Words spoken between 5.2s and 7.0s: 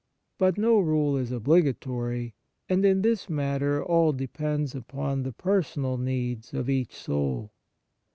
the personal needs of each